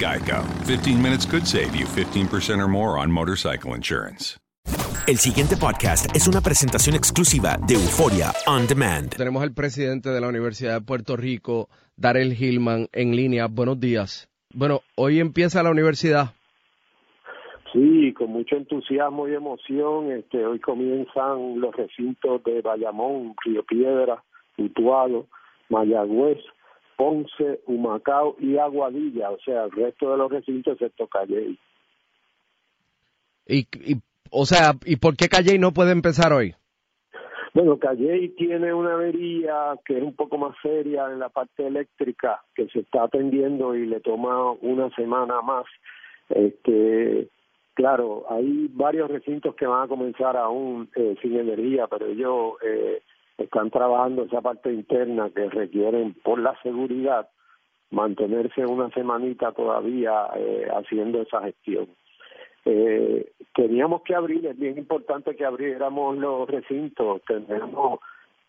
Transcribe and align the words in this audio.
Geico. 0.00 0.42
15 0.66 1.00
minutes 1.00 1.26
could 1.26 1.46
save 1.46 1.76
you 1.76 1.84
15% 1.84 2.58
or 2.58 2.68
more 2.68 2.98
on 2.98 3.12
motorcycle 3.12 3.74
insurance. 3.76 4.40
El 5.06 5.16
siguiente 5.16 5.56
podcast 5.56 6.14
es 6.14 6.28
una 6.28 6.40
presentación 6.40 6.94
exclusiva 6.94 7.56
de 7.66 7.74
Euforia 7.74 8.32
On 8.46 8.66
Demand. 8.66 9.14
Tenemos 9.16 9.42
al 9.42 9.52
presidente 9.52 10.10
de 10.10 10.20
la 10.20 10.28
Universidad 10.28 10.74
de 10.74 10.86
Puerto 10.86 11.16
Rico, 11.16 11.68
Darel 11.96 12.32
Hillman, 12.32 12.86
en 12.92 13.16
línea. 13.16 13.46
Buenos 13.48 13.80
días. 13.80 14.28
Bueno, 14.54 14.80
hoy 14.94 15.20
empieza 15.20 15.62
la 15.62 15.70
universidad. 15.70 16.34
Sí, 17.72 18.12
con 18.14 18.30
mucho 18.30 18.56
entusiasmo 18.56 19.28
y 19.28 19.34
emoción. 19.34 20.12
Este, 20.12 20.44
hoy 20.46 20.60
comienzan 20.60 21.60
los 21.60 21.74
recintos 21.74 22.42
de 22.44 22.62
Bayamón, 22.62 23.34
Río 23.44 23.64
Piedra, 23.64 24.22
Utuado, 24.58 25.26
Mayagüez, 25.68 26.38
Ponce, 27.00 27.60
Humacao 27.64 28.36
y 28.38 28.58
Aguadilla. 28.58 29.30
O 29.30 29.38
sea, 29.38 29.64
el 29.64 29.70
resto 29.70 30.10
de 30.10 30.18
los 30.18 30.30
recintos 30.30 30.74
excepto 30.74 31.06
Calley. 31.06 31.58
Y, 33.46 33.60
y, 33.60 33.96
o 34.30 34.44
sea, 34.44 34.74
¿y 34.84 34.96
por 34.96 35.16
qué 35.16 35.30
Calle 35.30 35.58
no 35.58 35.72
puede 35.72 35.92
empezar 35.92 36.34
hoy? 36.34 36.54
Bueno, 37.54 37.78
Calley 37.78 38.28
tiene 38.36 38.74
una 38.74 38.92
avería 38.92 39.78
que 39.86 39.96
es 39.96 40.02
un 40.02 40.14
poco 40.14 40.36
más 40.36 40.54
seria 40.62 41.06
en 41.10 41.20
la 41.20 41.30
parte 41.30 41.66
eléctrica 41.66 42.42
que 42.54 42.68
se 42.68 42.80
está 42.80 43.04
atendiendo 43.04 43.74
y 43.74 43.86
le 43.86 44.00
toma 44.00 44.52
una 44.60 44.94
semana 44.94 45.40
más. 45.40 45.64
Este, 46.28 47.30
claro, 47.72 48.26
hay 48.28 48.68
varios 48.74 49.10
recintos 49.10 49.54
que 49.54 49.64
van 49.66 49.84
a 49.84 49.88
comenzar 49.88 50.36
aún 50.36 50.90
eh, 50.94 51.16
sin 51.22 51.38
energía, 51.38 51.86
pero 51.86 52.08
ellos 52.08 52.56
eh, 52.62 53.00
están 53.44 53.70
trabajando 53.70 54.24
esa 54.24 54.40
parte 54.40 54.72
interna 54.72 55.30
que 55.30 55.48
requieren 55.48 56.14
por 56.22 56.40
la 56.40 56.56
seguridad 56.62 57.28
mantenerse 57.90 58.64
una 58.66 58.90
semanita 58.90 59.52
todavía 59.52 60.28
eh, 60.36 60.68
haciendo 60.72 61.22
esa 61.22 61.42
gestión. 61.42 61.88
Eh, 62.64 63.32
teníamos 63.54 64.02
que 64.02 64.14
abrir, 64.14 64.46
es 64.46 64.58
bien 64.58 64.78
importante 64.78 65.34
que 65.34 65.44
abriéramos 65.44 66.16
los 66.16 66.48
recintos, 66.48 67.22
tenemos 67.26 68.00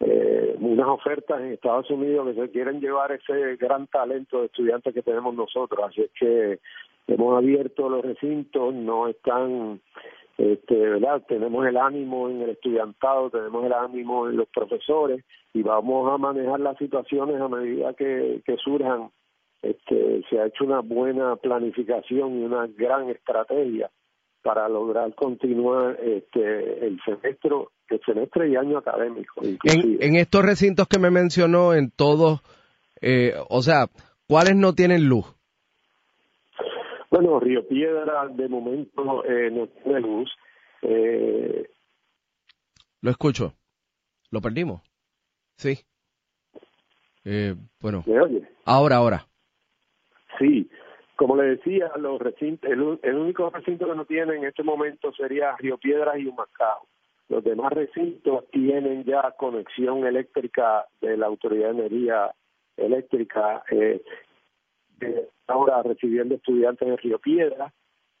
eh, 0.00 0.56
unas 0.60 0.88
ofertas 0.88 1.40
en 1.40 1.52
Estados 1.52 1.90
Unidos 1.90 2.28
que 2.28 2.40
se 2.40 2.50
quieren 2.50 2.80
llevar 2.80 3.12
ese 3.12 3.56
gran 3.56 3.86
talento 3.86 4.40
de 4.40 4.46
estudiantes 4.46 4.94
que 4.94 5.02
tenemos 5.02 5.34
nosotros, 5.34 5.80
así 5.86 6.02
es 6.02 6.10
que 6.18 6.58
hemos 7.06 7.36
abierto 7.36 7.88
los 7.88 8.02
recintos, 8.04 8.74
no 8.74 9.08
están, 9.08 9.80
este, 10.38 10.76
¿verdad? 10.76 11.20
Tenemos 11.26 11.66
el 11.66 11.76
ánimo 11.76 12.30
en 12.30 12.42
el 12.42 12.50
estudiantado, 12.50 13.28
tenemos 13.28 13.64
el 13.66 13.72
ánimo 13.72 14.28
en 14.28 14.36
los 14.36 14.48
profesores 14.48 15.24
y 15.52 15.62
vamos 15.62 16.10
a 16.12 16.16
manejar 16.16 16.60
las 16.60 16.78
situaciones 16.78 17.40
a 17.40 17.48
medida 17.48 17.92
que, 17.94 18.40
que 18.46 18.56
surjan. 18.56 19.10
Este, 19.60 20.22
se 20.30 20.38
ha 20.38 20.46
hecho 20.46 20.64
una 20.64 20.78
buena 20.78 21.34
planificación 21.34 22.40
y 22.40 22.44
una 22.44 22.68
gran 22.68 23.10
estrategia 23.10 23.90
para 24.40 24.68
lograr 24.68 25.12
continuar 25.16 25.98
este, 26.00 26.86
el 26.86 27.00
semestre, 27.04 27.50
el 27.90 28.00
semestre 28.06 28.48
y 28.48 28.54
año 28.54 28.78
académico. 28.78 29.42
En, 29.42 29.58
en 30.00 30.14
estos 30.14 30.44
recintos 30.44 30.86
que 30.86 31.00
me 31.00 31.10
mencionó, 31.10 31.74
en 31.74 31.90
todos, 31.90 32.42
eh, 33.00 33.34
o 33.48 33.60
sea, 33.62 33.86
¿cuáles 34.28 34.54
no 34.54 34.72
tienen 34.74 35.08
luz? 35.08 35.26
Bueno, 37.10 37.40
Río 37.40 37.66
Piedra 37.66 38.26
de 38.28 38.48
momento 38.48 39.24
eh, 39.24 39.50
no 39.50 39.66
tiene 39.68 40.00
luz. 40.00 40.30
Eh, 40.82 41.68
Lo 43.00 43.10
escucho. 43.10 43.54
¿Lo 44.30 44.40
perdimos? 44.40 44.82
Sí. 45.56 45.78
Eh, 47.24 47.54
bueno, 47.80 48.04
¿Me 48.06 48.20
oye? 48.20 48.42
ahora, 48.64 48.96
ahora. 48.96 49.26
Sí, 50.38 50.70
como 51.16 51.36
le 51.36 51.56
decía, 51.56 51.90
los 51.96 52.20
recintos, 52.20 52.70
el, 52.70 52.98
el 53.02 53.14
único 53.16 53.50
recinto 53.50 53.86
que 53.86 53.94
no 53.96 54.04
tiene 54.04 54.36
en 54.36 54.44
este 54.44 54.62
momento 54.62 55.12
sería 55.14 55.56
Río 55.56 55.78
Piedras 55.78 56.18
y 56.18 56.26
Humacao. 56.26 56.86
Los 57.28 57.42
demás 57.44 57.72
recintos 57.72 58.48
tienen 58.50 59.04
ya 59.04 59.32
conexión 59.38 60.06
eléctrica 60.06 60.86
de 61.00 61.16
la 61.16 61.26
Autoridad 61.26 61.72
de 61.72 61.80
Energía 61.86 62.30
Eléctrica. 62.76 63.62
Eh, 63.70 64.02
de- 64.98 65.28
ahora 65.46 65.82
recibiendo 65.82 66.34
estudiantes 66.34 66.86
en 66.86 66.98
Río 66.98 67.18
Piedras, 67.18 67.72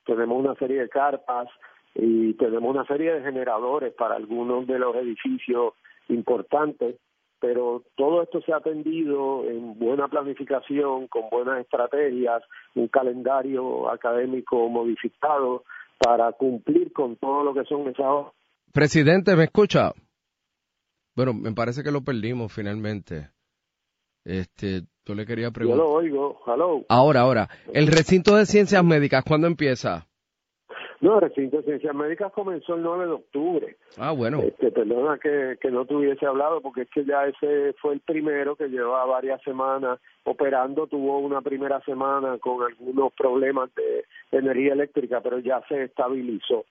tenemos 0.04 0.38
una 0.38 0.54
serie 0.56 0.80
de 0.80 0.88
carpas 0.88 1.48
y 1.94 2.34
tenemos 2.34 2.70
una 2.70 2.86
serie 2.86 3.12
de 3.14 3.22
generadores 3.22 3.92
para 3.94 4.16
algunos 4.16 4.66
de 4.66 4.78
los 4.78 4.94
edificios 4.96 5.74
importantes 6.08 6.96
pero 7.40 7.84
todo 7.96 8.22
esto 8.22 8.40
se 8.42 8.52
ha 8.52 8.56
atendido 8.56 9.48
en 9.48 9.78
buena 9.78 10.08
planificación, 10.08 11.06
con 11.08 11.28
buenas 11.30 11.60
estrategias, 11.60 12.42
un 12.74 12.88
calendario 12.88 13.90
académico 13.90 14.68
modificado 14.68 15.64
para 15.98 16.32
cumplir 16.32 16.92
con 16.92 17.16
todo 17.16 17.44
lo 17.44 17.54
que 17.54 17.64
son 17.64 17.88
esas 17.88 18.26
Presidente, 18.72 19.34
¿me 19.34 19.44
escucha? 19.44 19.92
Bueno, 21.16 21.32
me 21.32 21.52
parece 21.52 21.82
que 21.82 21.90
lo 21.90 22.02
perdimos 22.02 22.52
finalmente. 22.52 23.30
Este, 24.24 24.82
yo 25.08 25.14
le 25.14 25.24
quería 25.24 25.46
Yo 25.46 25.52
preguntar. 25.52 25.78
lo 25.84 25.90
oigo, 25.90 26.38
hello. 26.46 26.84
Ahora, 26.88 27.20
ahora. 27.22 27.48
El 27.72 27.86
recinto 27.86 28.36
de 28.36 28.44
ciencias 28.44 28.84
médicas, 28.84 29.24
¿cuándo 29.26 29.46
empieza? 29.46 30.06
No, 31.00 31.14
el 31.14 31.20
recinto 31.22 31.58
de 31.58 31.62
ciencias 31.62 31.94
médicas 31.94 32.30
comenzó 32.32 32.74
el 32.74 32.82
9 32.82 33.06
de 33.06 33.12
octubre. 33.12 33.76
Ah, 33.96 34.12
bueno. 34.12 34.40
Este, 34.42 34.70
perdona 34.70 35.16
que, 35.18 35.56
que 35.60 35.70
no 35.70 35.86
te 35.86 35.94
hubiese 35.94 36.26
hablado 36.26 36.60
porque 36.60 36.82
es 36.82 36.90
que 36.90 37.04
ya 37.04 37.24
ese 37.24 37.72
fue 37.80 37.94
el 37.94 38.00
primero 38.00 38.56
que 38.56 38.68
llevaba 38.68 39.06
varias 39.06 39.40
semanas 39.42 39.98
operando. 40.24 40.86
Tuvo 40.88 41.20
una 41.20 41.40
primera 41.40 41.80
semana 41.82 42.36
con 42.38 42.62
algunos 42.62 43.12
problemas 43.14 43.70
de 43.76 44.04
energía 44.36 44.72
eléctrica, 44.74 45.20
pero 45.22 45.38
ya 45.38 45.62
se 45.68 45.84
estabilizó. 45.84 46.64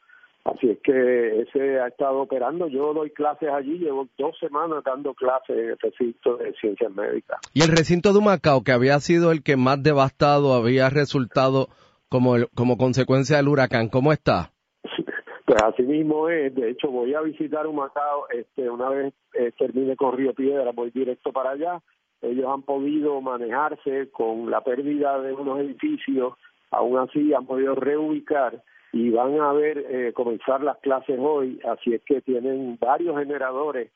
Así 0.47 0.69
es 0.69 0.79
que 0.81 1.41
ese 1.41 1.79
ha 1.79 1.87
estado 1.87 2.21
operando. 2.21 2.67
Yo 2.67 2.93
doy 2.93 3.09
clases 3.11 3.49
allí, 3.49 3.79
llevo 3.79 4.07
dos 4.17 4.37
semanas 4.39 4.81
dando 4.85 5.13
clases 5.13 5.57
en 5.57 5.69
el 5.71 5.77
recinto 5.77 6.37
de 6.37 6.53
ciencias 6.53 6.89
médicas. 6.93 7.39
Y 7.53 7.63
el 7.63 7.75
recinto 7.75 8.13
de 8.13 8.21
Macao, 8.21 8.63
que 8.63 8.71
había 8.71 8.97
sido 9.01 9.33
el 9.33 9.43
que 9.43 9.57
más 9.57 9.83
devastado 9.83 10.53
había 10.53 10.89
resultado 10.89 11.67
como, 12.07 12.35
como 12.55 12.77
consecuencia 12.77 13.37
del 13.37 13.49
huracán, 13.49 13.89
¿cómo 13.89 14.11
está? 14.13 14.51
Pues 15.45 15.63
así 15.63 15.83
mismo 15.83 16.27
es. 16.27 16.53
De 16.55 16.71
hecho, 16.71 16.89
voy 16.89 17.13
a 17.13 17.21
visitar 17.21 17.65
Humacao 17.67 18.27
este, 18.31 18.69
una 18.69 18.89
vez 18.89 19.13
eh, 19.33 19.53
termine 19.57 19.95
con 19.95 20.17
Río 20.17 20.33
Piedra, 20.33 20.71
voy 20.73 20.91
directo 20.91 21.31
para 21.31 21.51
allá. 21.51 21.81
Ellos 22.21 22.47
han 22.53 22.63
podido 22.63 23.21
manejarse 23.21 24.09
con 24.11 24.51
la 24.51 24.59
pérdida 24.59 25.21
de 25.21 25.31
unos 25.31 25.59
edificios, 25.61 26.33
aún 26.69 26.97
así 26.97 27.33
han 27.33 27.45
podido 27.45 27.75
reubicar 27.75 28.61
y 28.93 29.09
van 29.09 29.39
a 29.39 29.51
ver 29.53 29.77
eh, 29.77 30.13
comenzar 30.13 30.63
las 30.63 30.77
clases 30.77 31.19
hoy, 31.19 31.59
así 31.69 31.93
es 31.93 32.01
que 32.03 32.21
tienen 32.21 32.77
varios 32.79 33.17
generadores 33.17 33.91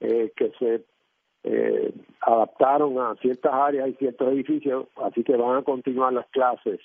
eh, 0.00 0.32
que 0.36 0.52
se 0.58 0.84
eh, 1.44 1.92
adaptaron 2.20 2.98
a 2.98 3.14
ciertas 3.16 3.52
áreas 3.52 3.88
y 3.88 3.94
ciertos 3.94 4.28
edificios, 4.32 4.86
así 4.96 5.22
que 5.24 5.36
van 5.36 5.58
a 5.58 5.62
continuar 5.62 6.12
las 6.12 6.26
clases, 6.28 6.80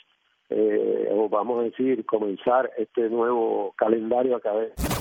o 1.14 1.30
vamos 1.30 1.62
a 1.62 1.64
decir, 1.64 2.06
comenzar 2.06 2.70
este 2.78 3.10
nuevo 3.10 3.74
calendario 3.78 4.36
académico. 4.36 5.01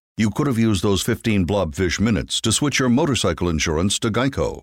you 0.21 0.29
could 0.29 0.45
have 0.45 0.59
used 0.59 0.83
those 0.83 1.01
15 1.01 1.47
blobfish 1.47 1.99
minutes 1.99 2.39
to 2.41 2.51
switch 2.51 2.77
your 2.77 2.89
motorcycle 2.89 3.49
insurance 3.49 3.97
to 3.97 4.11
Geico. 4.11 4.61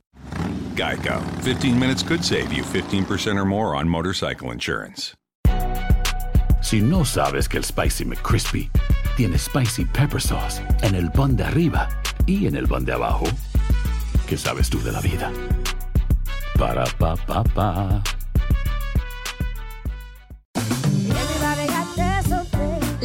Geico. 0.76 1.20
15 1.42 1.76
minutes 1.76 2.04
could 2.04 2.24
save 2.24 2.52
you 2.52 2.62
15% 2.62 3.36
or 3.36 3.44
more 3.44 3.74
on 3.74 3.88
motorcycle 3.88 4.52
insurance. 4.52 5.16
Si 6.62 6.80
no 6.80 7.02
sabes 7.02 7.48
que 7.48 7.58
el 7.58 7.64
Spicy 7.64 8.04
McCrispy 8.04 8.70
tiene 9.16 9.36
Spicy 9.36 9.84
Pepper 9.84 10.20
Sauce 10.20 10.62
en 10.82 10.94
el 10.94 11.10
pan 11.10 11.34
de 11.34 11.42
arriba 11.42 11.88
y 12.26 12.46
en 12.46 12.54
el 12.54 12.68
pan 12.68 12.84
de 12.84 12.92
abajo, 12.92 13.26
¿qué 14.28 14.36
sabes 14.36 14.70
tú 14.70 14.80
de 14.82 14.92
la 14.92 15.00
vida? 15.00 15.32
Para, 16.56 16.84
pa, 16.98 17.16
pa, 17.16 17.42
pa. 17.42 18.02